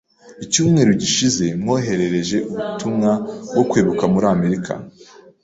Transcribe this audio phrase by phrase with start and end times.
[0.43, 3.11] Icyumweru gishize, mwoherereje ubutumwa
[3.51, 4.73] bwo kwibuka muri Amerika